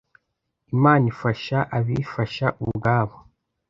[0.75, 3.15] Imana ifasha abifasha ubwabo.